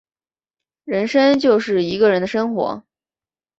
[0.83, 2.83] 人生就是一个人的生活